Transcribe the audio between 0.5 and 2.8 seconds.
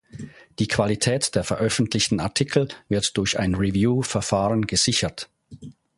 Die Qualität der veröffentlichten Artikel